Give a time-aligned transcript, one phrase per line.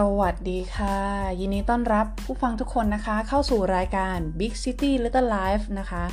[0.00, 0.98] สวัสดีค่ะ
[1.40, 6.04] ยินดีต้อนรับผู้ฟังทุกคนนะคะ เข้าสู่รายการ Big City Little Life นะคะ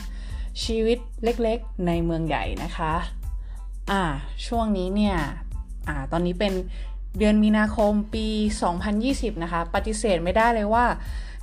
[0.64, 2.94] ชีวิตเล็กๆ ในเมืองใหญ่นะคะ
[3.92, 4.04] อ่า
[4.48, 5.18] ช่วงนี้เนี่ย
[5.88, 6.54] อ่า ตอนนี้เป็น
[7.18, 8.28] เดือนมีนาคมปี
[8.86, 10.86] 2020 นะคะ ปฏิเสธไม่ได้เลยว่า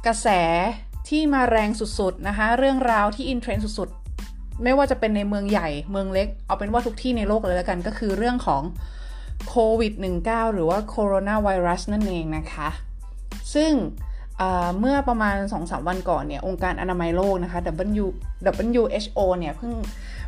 [0.07, 0.29] กระแส
[1.09, 8.63] ที่มาแรงสุดๆ นะคะ เรื่องราวที่อินเทรนด์สุดๆ ไม่ว่าจะเป็นในเมืองใหญ่ เมืองเล็ก เอาเป็นว่าทุกที่ในโลกเลยแล้วกัน ก็คือเรื่องของ
[9.49, 9.93] โควิด
[10.25, 12.69] -19 หรือว่าโคโรนาไวรัสนั่นเองนะคะ
[13.55, 13.73] ซึ่ง
[14.81, 17.61] เมื่อประมาณ 2-3 วันก่อนเนี่ย องค์การอนามัยโลกนะคะ
[18.03, 18.07] W
[18.67, 19.73] WHO เนี่ย เพิ่ง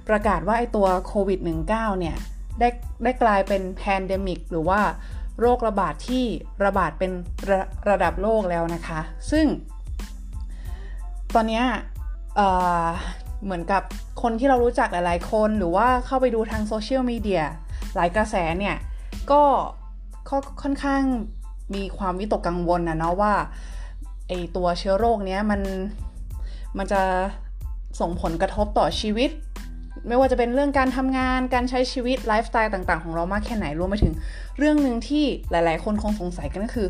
[0.09, 2.17] ประกาศว่าไอตัวโควิด -19 เนี่ย
[2.61, 2.69] ได้
[3.05, 4.81] ได้กลายเป็น pandemic หรือว่า
[5.41, 6.25] โรคระบาดที่
[6.65, 7.11] ระบาดเป็น
[7.51, 9.01] ระระดับโลกแล้วนะคะ
[9.31, 9.47] ซึ่ง
[11.35, 11.63] ตอนนี้
[13.45, 13.83] เหมือนกับ
[14.23, 17.43] คนที่เรารู้จักหลายๆคน หรือว่าเข้าไปดูทางโซเชียลมีเดีย
[17.95, 18.77] หลายกระแสเนี่ย
[19.31, 19.43] ก็
[20.63, 21.03] ค่อนข้าง
[21.75, 23.35] มีความวิตกกังวลนะเนาะว่า
[24.29, 25.61] ไอตัวเชื้อโรคเนี้ยมัน
[26.79, 27.03] มันจะ
[28.01, 29.31] ส่งผลกระทบต่อชีวิต
[30.09, 34.15] ไม่ว่าจะเป็นเรื่องการทำงานการใช้ชีวิตไลฟ์สไตล์ต่างๆ ของเรามากแค่ไหนรวมไปถึง
[34.59, 36.89] เรื่องหนึ่งที่หลาย ๆ คนคงสงสัยกันก็คือ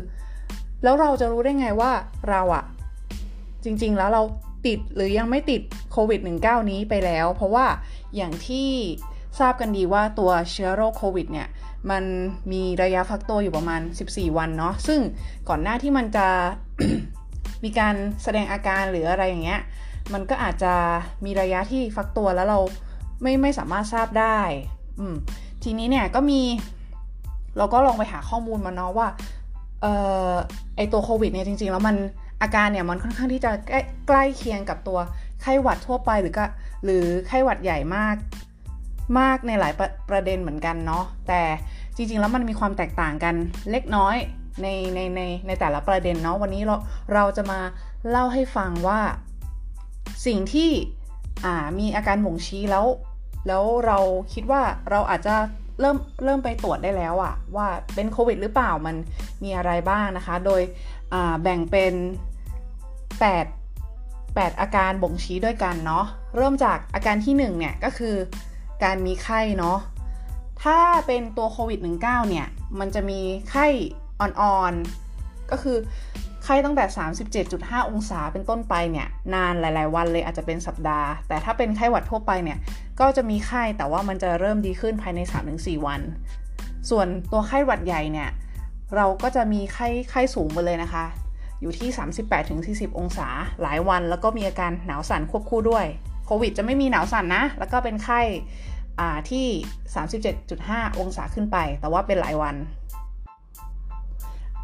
[0.83, 1.91] แล้วเราจะรู้ได้ไงว่า
[2.29, 2.63] เราอะ
[3.63, 4.23] จริง ๆ แล้วเรา
[4.65, 7.65] ติดหรือยังไม่ติดโควิด -19 นี้ไปแล้ว เพราะว่า
[8.15, 8.69] อย่างที่
[9.39, 11.47] ทราบกันดีว่าตัวเชื้อโรคโควิดเนี่ย
[11.89, 12.03] มัน
[12.51, 14.99] มีระยะฟักตัวอยู่ประมาณ 14 วันเนาะซึ่ง
[15.49, 16.27] ก่อนหน้าที่มันจะ
[17.63, 19.61] มีการแสดงอาการหรืออะไรอย่างเงี้ย
[20.13, 20.73] มันก็อาจจะ
[21.25, 22.59] มีระยะที่ฟักตัวแล้วเรา
[23.21, 24.39] ไม่ไม่สามารถทราบได้
[24.99, 25.15] อืม
[25.63, 26.41] ทีนี้เนี่ยก็มี
[27.57, 29.07] เราก็ลองไปหาข้อมูลมาเนาะว่า
[29.81, 29.93] เอ่
[30.29, 30.31] อ
[30.77, 31.95] ไอตัวโควิดเนี่ยจริงๆ แล้วมัน
[32.41, 34.99] อาการเนี่ยมันค่อนข้างที่จะใกล้ใกล้เคียงกับตัว
[35.41, 36.45] ไข้หวัดทั่วไปหรือก็
[36.83, 38.15] หรือไข้หวัดใหญ่มาก
[39.19, 41.41] มากในหลายประประเด็นเหมือนกันเนาะแต่
[41.95, 43.35] จริง ๆ แล้วมันมีความแตกต่างกัน
[43.71, 44.15] เล็กน้อย
[44.61, 46.75] ในในในในแต่ละประเด็นเนาะวันนี้เรา
[47.13, 47.59] เราจะมา
[48.09, 48.99] เล่าให้ฟังว่า
[50.25, 50.69] สิ่งที่
[51.45, 52.85] อ่ามีอาการบ่งชี้แล้ว
[53.47, 53.97] แล้วเรา
[54.33, 54.61] คิดว่า
[54.91, 55.35] เราอาจจะ
[55.79, 58.95] เริ่มเริ่มไปตรวจได้แล้วอะว่าเป็นโควิดหรือเปล่ามัน
[59.43, 60.61] มีอะไรบ้างนะคะ โดย
[61.41, 61.93] แบ่งเป็น
[63.19, 66.05] 8 8 อาการบ่งชี้ด้วยกันเนาะ
[66.35, 68.15] เริ่มจากอาการที่1เนี่ยก็คือ
[68.83, 69.77] การมีไข้เนาะ
[70.63, 72.47] ถ้าเป็นตัวโควิด -19 เนี่ย
[72.79, 73.19] มันจะมี
[73.49, 73.65] ไข้
[74.19, 75.77] อ่อนๆ ก็คือ
[76.43, 76.85] ไข้ตั้งแต่
[77.37, 82.59] 37.5 องศาเป็นต้นไปเนี่ย นานหลาย ๆ วันเลยอาจจะเป็นสัปดาห์ แต่ถ้าเป็นไข้หวัดทั่วไปเนี่ย
[82.99, 85.19] ก็จะมีไข้แต่ว่ามันจะเริ่มดีขึ้นภายใน
[85.53, 86.01] 3-4 วัน
[86.89, 88.29] ส่วนตัวไข้หวัดใหญ่เนี่ย
[88.95, 91.05] เราก็จะมีไข้ไข้สูงไปเลยนะคะ
[91.61, 91.89] อยู่ที่
[92.89, 93.27] 38-40 องศา
[93.61, 95.85] หลายวัน แล้วก็มีอาการหนาวสั่นควบคู่ด้วย
[96.25, 98.21] โควิดจะไม่มีหนาวสั่นนะ แล้วก็เป็นไข้
[99.31, 99.47] ที่
[100.23, 102.55] 37.5 องศาขึ้นไป แต่ว่าเป็นหลายวัน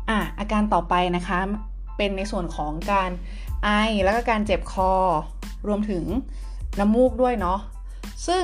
[0.09, 1.39] อะอาการต่อไปนะคะ
[1.97, 3.11] เป็นในส่วนของการ
[3.63, 3.69] ไอ
[4.03, 4.91] แล้วก็การเจ็บคอ
[5.67, 6.05] รวมถึง
[6.79, 7.59] น้ำมูกด้วยเนาะ
[8.27, 8.43] ซึ่ง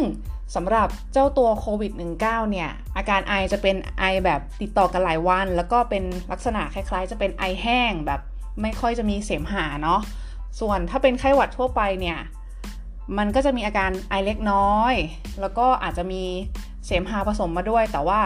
[0.55, 1.91] สำหรับเจ้าตัวโควิด
[2.21, 8.21] -19 เนี่ย อาการไอจะเป็นไอแบบติดต่อกันหลายวัน แล้วก็เป็นลักษณะคล้ายๆ จะเป็นไอแห้งแบบ
[8.61, 10.01] ไม่ค่อยจะมีเสมหะเนาะ
[10.59, 12.17] ส่วนถ้าเป็นไข้หวัดทั่วไปเนี่ย
[13.17, 14.93] มันก็จะมีอาการไอเล็กน้อย
[15.41, 16.23] แล้วก็อาจจะมี
[16.85, 18.21] เสมหะผสมมาด้วย แต่ว่า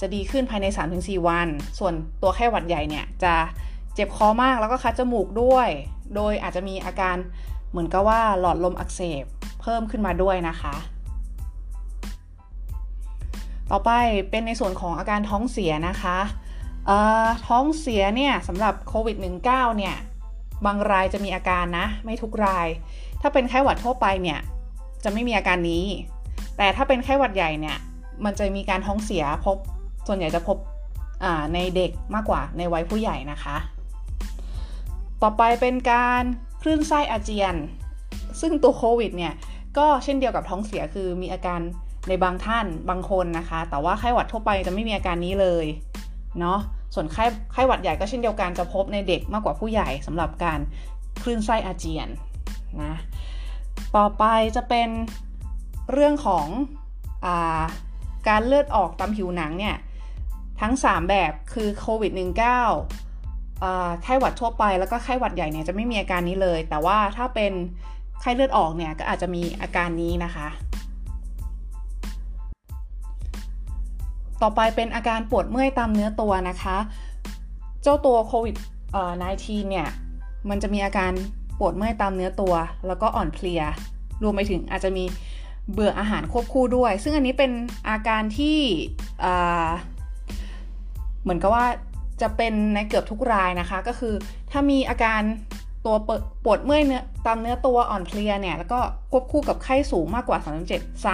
[0.00, 0.66] จะดีขึ้นภายใน
[0.96, 3.34] 3-4 วัน ส่วนตัวไข้หวัดใหญ่เนี่ยจะ
[3.94, 5.68] เจ็บคอมากแล้วก็คัดจมูกด้วย
[6.14, 7.16] โดยอาจจะมีอาการ
[7.70, 9.24] เหมือนกับว่าหลอดลมอักเสบ
[9.60, 10.74] เพิ่มขึ้นมาด้วยนะคะ
[13.70, 13.90] ต่อไป
[14.30, 16.18] เป็นในส่วนของอาการท้องเสียนะคะ
[17.48, 19.44] ท้องเสียเนี่ยสำหรับโควิด -19
[19.78, 19.96] เนี่ย
[20.66, 22.68] บางรายจะมีอาการนะ ไม่ทุกราย
[23.28, 24.40] ถ้าเป็นไข้หวัดทั่วไปเนี่ย
[25.04, 25.84] จะไม่มีอาการนี้
[26.56, 27.76] แต่ถ้าเป็นไข้หวัดใหญ่เนี่ย
[28.24, 29.56] มันจะมีการท้องเสียพบ
[30.06, 30.56] ส่วนใหญ่จะพบ
[31.54, 33.56] ในเด็กมากกว่าในวัยผู้ใหญ่นะคะ
[35.22, 36.22] ต่อไปเป็นการ
[36.62, 37.54] คลื่นไส้อาเจียน
[38.40, 39.34] ซึ่งตัวโควิดเนี่ย
[39.78, 41.60] ก็เช่นเดียวกับท้องเสียคือมีอาการ
[42.08, 45.66] ในบางท่านบางคนนะคะ แต่ว่าไข้หวัดทั่วไปจะไม่มีอาการนี้เลย
[46.40, 46.58] เนาะ
[46.94, 50.60] ส่วนไข้ไข้หวัดใหญ่ก็เช่นเดียวกันจะพบในเด็กมากกว่าผู้ใหญ่สำหรับการ
[51.22, 52.08] คลื่นไส้อาเจียน
[52.82, 52.94] นะ
[53.96, 54.24] ต่อไป
[54.56, 54.88] จะเป็น
[55.92, 56.46] เรื่องของ
[57.24, 57.62] อา
[58.28, 59.76] การเลือดออกตามผิวหนังเนี่ย
[60.60, 67.52] ทั้ง 3 แบบคือโควิด -19 ไข้หวัดทั่วไปแล้วก็ไข้หวัดใหญ่เนี่ยจะไม่มีอาการนี้เลย แต่ว่าถ้าเป็น
[68.20, 70.48] ไข้เลือดออกเนี่ยก็อาจจะมีอาการนี้นะคะ
[74.42, 76.76] ต่อไปเป็นอาการปวดเมื่อยตามเนื้อตัวนะคะ
[77.82, 78.56] เจ้าตัวโควิด
[79.12, 79.88] -19 เนี่ย
[80.48, 81.12] มันจะมีอาการ
[81.58, 82.54] ปวดเมื่อยตามเนื้อตัว
[82.86, 83.62] แล้วก็อ่อนเพลีย
[84.22, 85.04] รวมไปถึงอาจจะมี
[85.72, 87.52] เบื่ออาหารควบคู่ด้วย ซึ่งอันนี้เป็น
[87.88, 88.58] อาการที่
[91.22, 91.66] เหมือนกับว่า
[92.22, 94.14] จะเป็นในเกือบทุกรายนะคะ ก็คือ
[94.50, 95.20] ถ้ามีอาการ
[95.86, 95.96] ตัว
[96.44, 98.78] ปวดเมื่อยเนื้อตามเนื้อตัวอ่อนเพลียเนี่ยแล้วก็
[99.10, 101.04] ควบคู่กับไข้สูงมากกว่า 37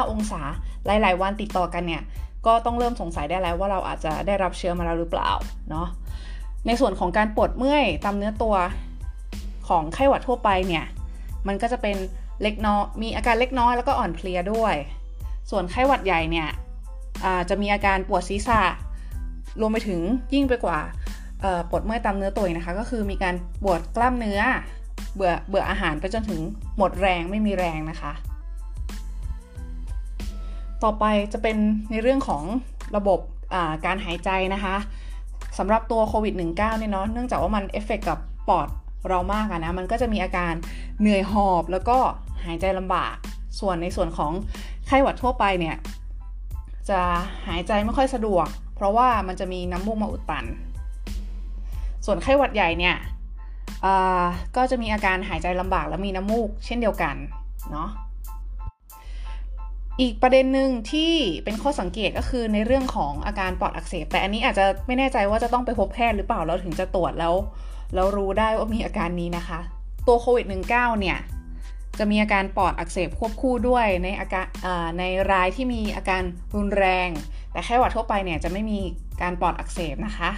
[0.00, 0.42] 37.5 องศา
[0.86, 2.02] หลาย ๆ วันติดต่อกันเนี่ย
[2.46, 5.30] ก็ต้องเริ่มสงสัยได้แล้วว่าเราอาจจะได้รับเชื้อมาแล้วหรือเปล่า
[5.70, 5.86] เนาะ
[6.66, 8.54] ในส่วนของการปวดเมื่อยตามเนื้อตัว
[9.68, 10.84] ของไข้หวัดทั่วไปเนี่ย
[11.46, 11.96] มันก็จะเป็น
[12.42, 14.74] เล็กน้อยมีอาการเล็กน้อยแล้วก็อ่อนเพลียด้วย
[15.50, 16.48] ส่วนไข้หวัดใหญ่เนี่ย
[17.48, 18.60] จะมีอาการปวดศีรษะ
[19.60, 20.00] รวมไปถึง
[20.34, 20.78] ยิ่งไปกว่า
[21.70, 24.40] ปวดเมื่อยตามเนื้อตัวนะคะ ก็คือมีการปวดกล้ามเนื้อ
[25.14, 26.40] เบื่อเบื่ออาหารไปจนถึง
[26.76, 28.12] หมดแรงไม่มีแรงนะคะ
[30.82, 31.56] ต่อไปจะเป็น
[31.90, 32.42] ในเรื่องของ
[32.96, 33.20] ระบบ
[33.86, 34.76] การหายใจนะคะ
[35.58, 38.18] สำหรับตัวโควิด -19 เนี่ยเนาะเนื่องจากว่ามันเอฟเฟกกับ
[38.48, 38.68] ปอด
[39.08, 40.52] เรามากอะนะมันก็จะมีอาการ
[41.00, 41.98] เหนื่อยหอบแล้วก็
[42.44, 43.14] หายใจลำบาก
[43.60, 44.32] ส่วนในส่วนของ
[44.86, 45.76] ไข้หวัดทั่วไปเนี่ย
[46.90, 47.00] จะ
[47.48, 48.46] หายใจไม่ค่อยสะดวก
[48.76, 50.44] เพราะว่ามันจะมีน้ำมูกมาอุดตัน
[52.06, 52.96] ส่วนไข้หวัดใหญ่เนี่ย
[54.56, 57.14] ก็จะมีอาการหายใจลำบากและมีน้ำมูกเช่นเดียวกัน
[57.72, 57.88] เนาะ
[60.00, 61.12] อีกประเด็นหนึ่งที่
[61.44, 67.34] เป็นข้อสังเกตก็คือในเรื่องของอาการปอดอักเสบ แต่อันนี้อาจจะไม่แน่ใจว่าจะต้องไปพบแพทย์หรือเปล่าเราถึงจะตรวจแล้ว
[67.94, 69.60] แล้วรู้ได้ว่ามีอาการนี้นะคะ
[70.06, 71.18] ตัวโควิด -19 เนี่ย
[71.98, 74.46] จะมีอาการปอดอักเสบควบคู่ด้วยในอาการ
[74.98, 76.22] ในรายที่มีอาการ
[76.56, 77.08] รุนแรง
[77.52, 78.78] แต่ไข้หวัดทั่วไปเนี่ยจะไม่มี
[79.22, 80.30] การปอดอักเสบนะคะ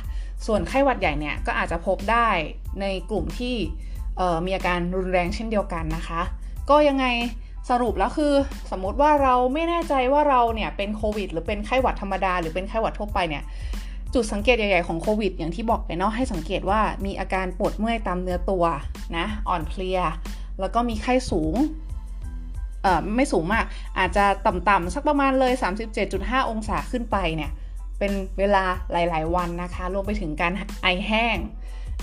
[0.46, 2.28] ส่วนไข้หวัดใหญ่เนี่ยก็อาจจะพบได้
[2.80, 3.56] ในกลุ่มที่
[4.46, 6.22] มีอาการรุนแรงเช่นเดียวกันนะคะ
[6.70, 7.06] ก็ยังไง
[7.70, 8.34] สรุปแล้วคือ
[8.70, 13.42] สมมติว่าเราไม่แน่ใจว่าเราเนี่ยเป็นโควิด หรือเป็นไข้หวัดธรรมดา หรือเป็นไข้หวัดทั่วไปเนี่ย
[14.14, 18.64] จุดสังเกตใหญ่ๆของโควิด อย่างที่บอกไปเนาะให้สังเกตว่ามีอาการปวดเมื่อยตามเนื้อตัว
[19.16, 20.00] นะอ่อนเพลีย
[20.60, 21.54] แล้วก็มีไข้สูง
[22.82, 23.64] เอ่อไม่สูงมาก
[23.98, 25.52] อาจจะต่ำๆสักประมาณเลย
[26.00, 27.50] 37.5 องศาขึ้นไปเนี่ย
[27.98, 30.52] เป็นเวลาหลายๆ วันนะคะ รวมไปถึงการ
[30.82, 31.36] ไอแห้ง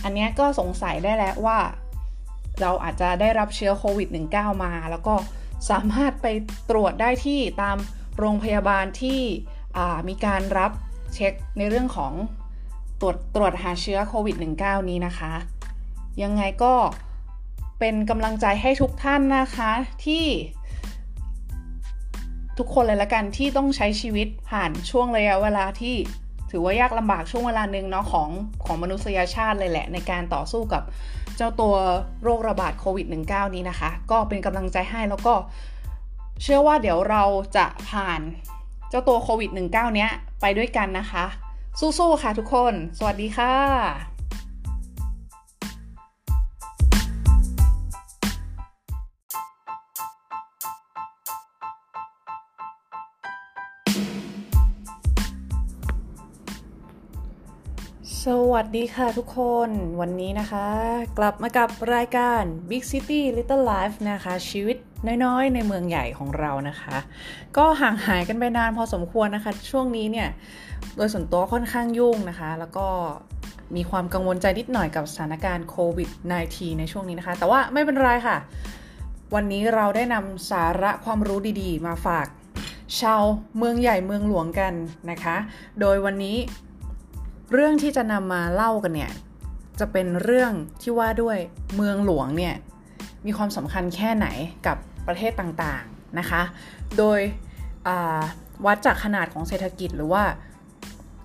[0.04, 1.58] อันนี้ก็สงสัยได้แล้วว่า
[2.62, 5.16] เราอาจจะได้รับเชื้อโควิด -19 มา แล้วก็
[5.70, 6.28] สามารถไป
[6.70, 7.78] ตรวจได้ที่ตาม
[8.20, 9.20] โรงพยาบาลที่
[10.10, 10.72] มีการรับ
[11.16, 12.14] เช็คในเรื่องของ
[13.02, 15.34] ตรวจตรวจหาเชื้อโควิด -19 นี้นะคะ
[16.24, 16.74] ยังไงก็
[17.80, 19.72] เป็นกำลังใจให้ทุกท่านนะคะ
[20.06, 20.26] ที่
[22.58, 25.96] ทุกคนเลยละกันที่ต้องใช้ชีวิตผ่านช่วงระยะเวลาที่
[26.52, 28.30] ถือว่ายากลำบากช่วงเวลาหนึ่งเนาะของ
[28.66, 30.84] ของมนุษยชาติเลยแหละ ในการต่อสู้กับ
[31.38, 31.76] เจ้าตัว
[32.24, 35.34] โรคระบาดโควิด -19 นี้นะคะ ก็เป็นกำลังใจให้แล้วก็
[36.42, 37.24] เชื่อว่าเดี๋ยวเรา
[37.58, 38.22] จะผ่าน
[38.92, 40.10] เจ้าตัวโควิด -19 เนี้ย
[40.42, 41.26] ไปด้วยกันนะคะ
[41.80, 44.11] สู้ๆค่ะทุกคน สวัสดีค่ะ
[58.28, 59.70] สวัสดีค่ะทุกคน
[60.02, 60.68] วันนี้นะคะ
[61.18, 64.78] กลับมากับรายการ Big City Little Life นะคะ ชีวิต
[65.24, 66.98] น้อยๆ ในเมืองใหญ่ของเรานะคะ
[67.58, 70.30] ก็ห่างหายกันไปนานพอสมควรนะคะ ช่วงนี้เนี่ย
[70.96, 72.88] โดยส่วนตัวค่อนข้างยุ่งนะคะ แล้วก็
[73.76, 76.10] มีความกังวลใจนิดหน่อยกับสถานการณ์โควิด
[76.46, 78.38] -19 ในช่วงนี้นะคะ แต่ว่าไม่เป็นไรค่ะ
[79.36, 82.28] วันนี้เราได้นำสาระความรู้ดีๆ มาฝาก
[83.00, 83.24] ชาว
[83.58, 84.74] เมืองใหญ่เมืองหลวงกัน
[85.12, 85.36] นะคะ
[85.80, 86.38] โดยวันนี้
[87.52, 89.12] เรื่องที่จะนำมาเล่ากันเนี่ย
[89.80, 91.38] จะเป็นเรื่องที่ว่าด้วย
[91.76, 92.56] เมืองหลวงเนี่ย
[93.26, 94.28] มีความสำคัญแค่ไหน
[94.68, 94.78] กับ
[95.08, 96.42] ประเทศต่างๆนะคะ
[96.98, 97.20] โดย
[98.66, 100.24] วัดจากขนาดของเศรษฐกิจหรือว่า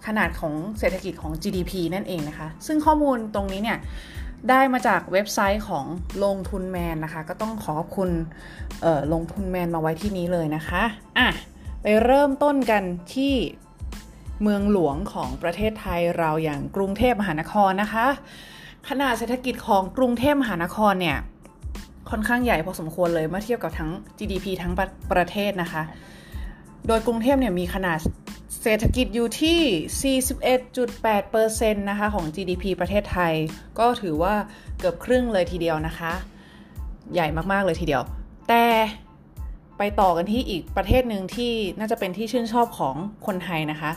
[0.06, 3.78] ขนาดของเศรษฐกิจของ GDP นั่นเองนะคะ ซึ่งข้อมูลตรงนี้เนี่ย
[4.50, 5.84] ได้มาจากเว็บไซต์ของ
[6.24, 8.10] ลงทุนแมนนะคะ ก็ต้องขอบคุณ
[9.12, 10.82] ลงทุนแมนมาไว้ที่นี้เลยนะคะ
[11.18, 11.28] อะ
[11.82, 12.82] ไปเริ่มต้นกัน
[13.14, 13.34] ที่
[14.42, 18.06] เมืองหลวงของประเทศไทยเราอย่างกรุงเทพมหานครนะคะ
[18.88, 21.18] ขนาดเศรษฐกิจของกรุงเทพมหานครเนี่ย
[22.10, 25.82] ค่อนข้างใหญ่พอสมควรเลยเมื่อเทียบกับทั้ง GDP ทั้งประประเทศนะคะ
[26.86, 27.98] โดยกรุงเทพเนี่ยมีขนาด
[28.62, 30.18] เศรษฐกิจอยู่ที่
[30.52, 33.34] 41.8%นะคะของ GDP ประเทศไทย
[33.78, 34.34] ก็ถือว่า
[34.78, 36.12] เกือบครึ่งเลยทีเดียวนะคะ
[37.14, 38.02] ใหญ่มาก ๆ เลยทีเดียว
[38.48, 38.64] แต่
[39.78, 42.94] ไปต่อกันที่อีกประเทศหนึ่งที่น่าจะเป็นที่ชื่นชอบของ
[43.26, 43.90] คนไทยนะคะ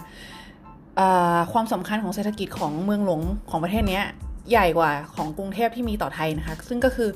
[1.52, 4.02] ความสำคัญของเศรษฐกิจของเมืองหลวงของประเทศนี้
[4.50, 7.10] ใหญ่กว่าของกรุงเทพที่มีต่อไทยนะคะ ซึ่งก็คือ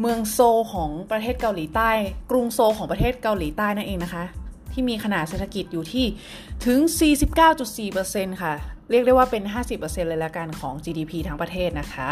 [0.00, 0.38] เมืองโซ
[0.72, 1.90] ของประเทศเกาหลีใต้
[2.30, 4.24] กรุงโซของประเทศเกาหลีใต้นั่นเองนะคะ
[4.72, 6.06] ที่มีขนาดเศรษฐกิจอยู่ที่
[6.66, 6.78] ถึง
[7.60, 8.54] 49.4%ค่ะ
[8.90, 9.42] เรียกได้ว่าเป็น
[9.76, 12.10] 50%เลยละกันของ GDP ทั้งประเทศนะคะ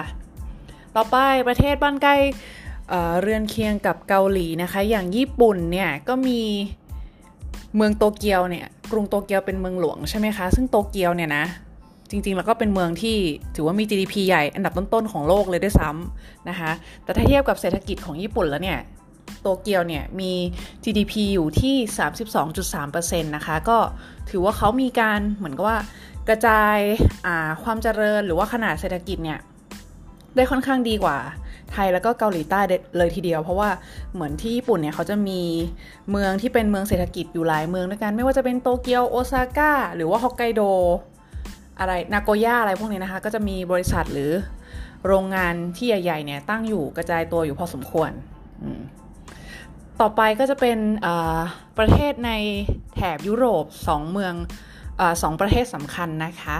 [0.96, 1.16] ต่อไป
[1.48, 2.16] ประเทศบ้านใกล้
[3.20, 6.40] เรือนเคียงกับเกาหลีนะคะ อย่างญี่ปุ่นเนี่ยก็มี
[7.76, 11.44] เมืองโตเกียวเนี่ยกรุงโตเกียวเป็นเมืองหลวงใช่ไหมคะ ซึ่งโตเกียวเนี่ยนะ
[12.10, 13.16] จริงๆ แล้วก็เป็นเมืองที่
[13.54, 16.70] ถือว่ามี GDP ใหญ่อันดับต้นๆ ของโลกเลยด้วยซ้ำนะคะ
[17.04, 18.78] แต่ถ้าเทียบกับเศรษฐกิจของญี่ปุ่นแล้วเนี่ย
[19.42, 20.32] โตเกียวเนี่ยมี
[20.84, 21.76] GDP อยู่ที่
[22.52, 23.78] 32.3%นะคะ ก็
[24.30, 25.78] ถือว่าเขามีการเหมือนกับว่า
[26.28, 26.76] กระจาย
[27.62, 29.38] ความเจริญหรือว่าขนาดเศรษฐกิจเนี่ย
[30.36, 31.18] ได้ค่อนข้างดีกว่า
[31.72, 32.60] ไทยแล้วก็เกาหลีใต้
[32.98, 33.68] เลยทีเดียว เพราะว่า
[34.14, 35.40] เหมือนที่ญี่ปุ่นเนี่ยเขาจะมี
[36.10, 40.62] เมืองที่เป็นเมืองเศรษฐกิจอยู่หลายเมืองด้วยกัน ไม่ว่าจะเป็นโตเกียวโอซาก้าหรือว่าฮอกไกโด
[41.78, 44.32] อะไรนาโกย่าอะไรพวกนี้นะคะ ก็จะมีบริษัทหรือ
[45.06, 48.10] โรงงานที่ใหญ่ๆเนี่ยตั้งอยู่กระจายตัวอยู่พอสมควร
[50.00, 50.78] ต่อไปก็จะเป็น
[51.78, 52.32] ประเทศใน
[52.94, 54.34] แถบยุโรป 2 เมือง
[55.22, 56.58] สองประเทศสำคัญนะคะ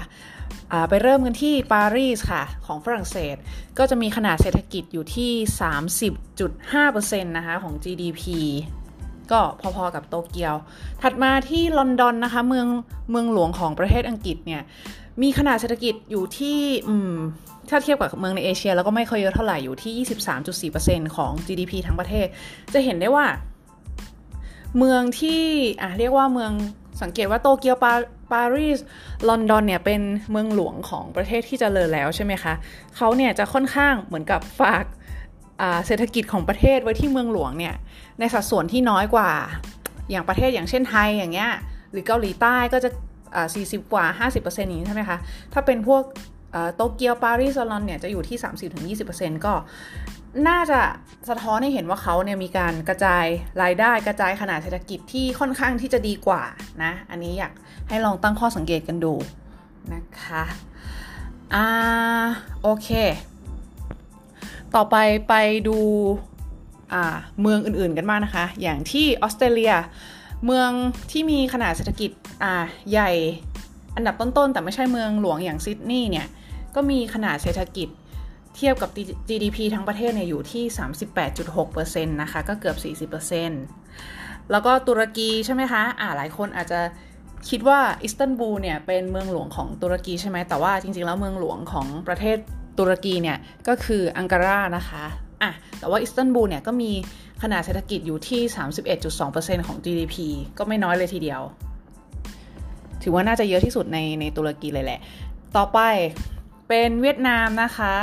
[0.88, 3.36] ไปเริ่มกันที่ปารีสค่ะ ของฝรั่งเศส
[3.78, 5.32] ก็จะมีขนาดเศรษฐกิจอยู่ที่
[6.12, 8.22] 30.5%นะคะของ GDP
[9.30, 10.54] ก็พอๆกับโตเกียว
[11.02, 12.66] ถัดมาที่ลอนดอนนะคะ เมือง
[13.10, 14.62] เมืองหลวงของประเทศอังกฤษเนี่ย
[15.22, 16.60] มีขนาดเศรษฐกิจอยู่ที่
[17.68, 22.26] ถ้าเทียบกับเมืองในเอเชีย แล้วก็ไม่ค่อยเยอะเท่าไหร่อยู่ที่ 23.4%ของ GDP ทั้งประเทศ
[22.72, 23.26] จะเห็นได้ว่า
[24.78, 25.42] เมืองที่
[25.82, 26.52] อะเรียกว่าเมือง
[27.02, 27.92] สังเกตว่าโตเกียวปา
[28.32, 28.78] ปารีส
[29.28, 30.00] ลอนดอนเนี่ยเป็น
[30.30, 32.54] เมืองหลวงของประเทศที่จเจริญแล้วใช่ไหมคะ
[32.96, 34.84] เขาเนี่ยจะค่อนข้างเหมือนกับฝาก
[35.86, 37.74] เศรษฐกิจของประเทศไว้ที่เมืองหลวงเนี่ย
[38.18, 39.30] ในสัดส่วนที่น้อยกว่า
[40.10, 41.50] อย่างประเทศอย่างเช่นไทยอย่างเงี้ย
[41.92, 42.90] หรือเกาหลีใต้ก็จะ
[43.40, 45.18] 40 กว่า 50%อย่างนี้ใช่ไหมคะ
[45.52, 46.02] ถ้าเป็นพวก
[46.76, 49.54] โตเกียวปารีสลอนเนี่ยจะอยู่ที่ 30-20%ก็
[50.48, 50.80] น่าจะ
[51.28, 53.24] สะท้อนให้เห็นว่าเขาเนี่ยมีการกระจาย
[53.62, 56.42] รายได้กระจายขนาดเศรษฐกิจที่ค่อนข้างที่จะดีกว่า
[56.82, 57.52] นะ อันนี้อยาก
[57.88, 59.14] ให้ลองตั้งข้อสังเกตกันดู
[59.94, 60.42] นะคะ
[61.54, 61.66] อ่า
[62.62, 62.88] โอเค
[64.74, 64.96] ต่อไป
[65.28, 65.34] ไป
[65.68, 65.78] ดู
[66.92, 69.74] อ่าเมืองอื่นๆกันบ้างนะคะ อย่างที่ออสเตรเลีย
[70.44, 70.70] เมือง
[71.10, 72.10] ที่มีขนาดเศรษฐกิจ
[72.42, 72.54] อ่า
[72.90, 73.10] ใหญ่
[73.96, 76.26] อันดับต้นๆ แต่ไม่ใช่เมืองหลวงอย่างซิดนีย์เนี่ย
[76.74, 77.88] ก็มีขนาดเศรษฐกิจ
[78.58, 78.90] เทียบกับ
[79.28, 80.64] GDP ทั้งประเทศเนี่ยอยู่ที่
[81.44, 82.74] 38.6%นะคะ ก็เกือ
[83.08, 86.80] บ 40%แล้วก็ตุรกีใช่ไหมคะอ่าหลายคนอาจจะ
[87.48, 92.36] คิดว่าอิสตันบูลเนี่ยเป็นเมืองหลวงของตุรกีใช่ไหมแต่ว่าจริงๆ แล้วเมืองหลวงของประเทศ
[92.78, 93.38] ตุรกีเนี่ย
[93.68, 95.04] ก็คืออังการานะคะ
[95.42, 96.90] อะแต่ว่าอิสตันบูลเนี่ยก็มี
[97.42, 98.42] ขนาดเศรษฐกิจอยู่ที่
[99.04, 100.16] 31.2%ของ GDP
[100.58, 101.40] ก็ไม่น้อยเลยทีเดียว
[103.02, 105.00] ถือว่าน่าจะเยอะที่สุดในในตุรกีเลยแหละ
[105.56, 105.78] ต่อไป
[106.68, 107.94] เป็นเวียดนามนะคะ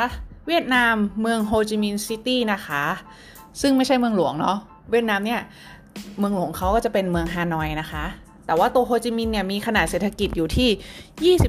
[0.47, 2.83] เวียดนามเมืองโฮจิมินห์ซิตี้นะคะ
[3.61, 4.57] ซึ่งไม่ใช่เมืองหลวงเนาะ
[4.91, 5.41] เวียดนามเนี่ย
[6.19, 8.05] เมืองหลวงเขาก็จะเป็นเมืองฮานอยนะคะ
[8.45, 11.39] แต่ว่าตัวโฮจิมินห์เนี่ยมีขนาดเศรษฐกิจอยู่ที่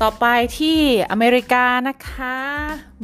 [0.02, 0.24] ต่อไป
[0.58, 0.78] ที่
[1.10, 2.36] อเมริกานะคะ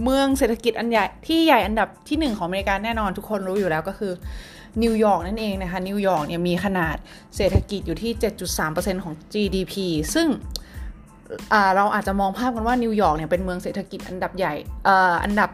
[0.03, 4.13] เมืองเศรษฐกิจอันใหญ่ที่ใหญ่อันดับที่ 1 ของอเมริกาแน่นอนทุกคนรู้อยู่แล้วก็คือ
[4.83, 6.97] นิวยอร์กนั่นเองนะคะนิวยอร์กเนี่ยมีขนาด
[7.37, 8.13] เศรษฐกิจอยู่ที่
[8.59, 9.75] 7.3%ของ GDP
[10.15, 10.29] ซึ่ง
[11.77, 14.55] เราอาจจะมองภาพกันว่านิวยอร์กเนี่ยเป็นเมืองเศรษฐกิจอันดับใหญ่
[15.25, 15.51] อันดับ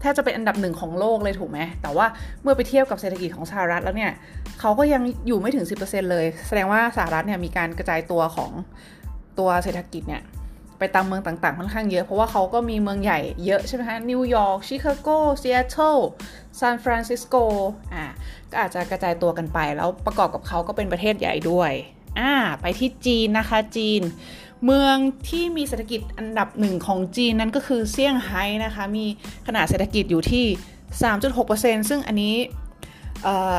[0.00, 2.06] แทบจะเป็นอันดับหนึ่งของโลกเลยถูกไหม แต่ว่า
[2.42, 4.12] เมื่อไปเทียบกับเศรษฐกิจของสหรัฐแล้วเนี่ย
[4.60, 8.50] เขาก็ยังอยู่ไม่ถึง 10%เลย แสดงว่าสหรัฐเนี่ยมีการกระจายตัวของ
[9.38, 10.22] ตัวเศรษฐกิจเนี่ย
[10.78, 15.08] ไปตามเมืองต่างๆ ค่อนข้างเยอะ เพราะว่าเขาก็มีเมืองใหญ่เยอะใช่ไหมคะนิวยอร์กชิคาโก
[15.42, 15.96] ซีแอตเทิล
[16.58, 17.34] ซานฟรานซิสโก
[17.94, 18.04] อ่า
[18.50, 21.72] ก็อาจจะกระจายตัวกันไป แล้วประกอบกับเขาก็เป็นประเทศใหญ่ด้วย
[22.18, 24.02] อ่าไปที่จีนนะคะจีน
[24.64, 24.96] เมือง
[25.28, 29.04] ที่มีเศรษฐกิจอันดับหนึ่งของจีนนั้นก็คือเซี่ยงไฮ้นะคะ มี
[29.46, 30.44] ขนาดเศรษฐกิจอยู่ที่
[31.22, 32.34] 3.6%ซึ่งอันนี้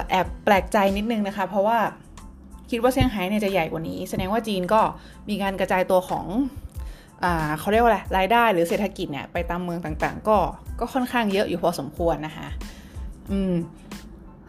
[0.10, 1.80] แอบแปลกใจนิดนึงนะคะ เพราะว่า
[2.70, 4.82] คิดว่าเซี่ยงไฮ้เนี่ยจะใหญ่กว่านี้ แสดงว่าจีนก็
[5.30, 6.26] มีการกระจายตัวของ
[7.24, 7.26] อ
[7.60, 10.38] เขาเรียกว่าอะไรรายได้หรือเศรษฐกิจเนี่ยไปตามเมืองต่างๆ ก็
[10.80, 12.48] ก็ค่อนข้างเยอะอยู่พอสมควรนะคะ
[13.32, 13.54] อืม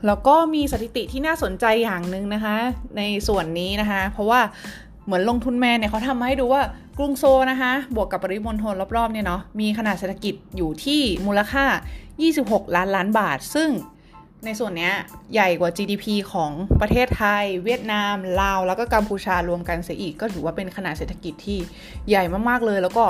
[0.07, 2.57] แล้วก็มีสถิติที่น่าสนใจอย่างหนึ่งนะคะ
[2.97, 4.41] ในส่วนนี้นะคะ เพราะว่า
[5.07, 6.63] เหมือนลงทุนแมนเนี่ยเขาทำมาให้ดูว่า
[6.99, 11.65] กรุงโซนะคะ บวกกับปริมณฑลรอบๆเนี่ยเนาะมีขนาดเศรษฐกิจอยู่ที่มูลค่า
[12.21, 13.71] 26 ล้านล้านบาท ซึ่ง
[14.45, 14.91] ในส่วนนี้
[15.33, 21.59] ใหญ่กว่า GDP ของประเทศไทย เวียดนาม ลาว แล้วก็กัมพูชารวมกันเสียอีก ก็ถือว่าเป็นขนาดเศรษฐกิจที่
[22.09, 23.05] ใหญ่มากๆเลย แล้วก็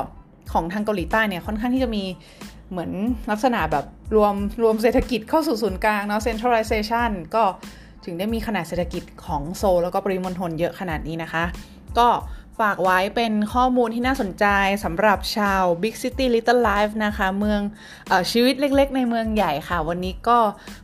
[0.52, 2.04] ของทางเกาหลีใต้เนี่ยค่อนข้างที่จะมี
[2.70, 2.90] เหมือน
[3.30, 3.84] ลักษณะแบบ
[4.16, 7.44] รวมรวมเศรษฐกิจเข้าสู่ศูนย์กลางเนาะ centralization ก็
[8.04, 11.44] ถึงได้มีขนาดเศรษฐกิจของโซลแล้วก็ปริมณฑลเยอะขนาดนี้นะคะ
[11.98, 12.08] ก็
[12.58, 14.46] ฝากไว้เป็นข้อมูลที่น่าสนใจ
[14.84, 17.60] สำหรับชาว Big City Little Life นะคะ เมือง
[18.10, 20.38] อชีวิตเล็กๆ ในเมืองใหญ่ค่ะ วันนี้ก็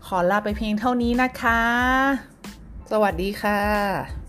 [0.07, 1.63] ขอลาไปเพียงเท่านี้นะคะ
[2.91, 4.22] สวัสดีค่ะ